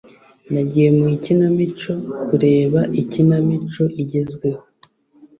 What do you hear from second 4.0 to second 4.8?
igezweho.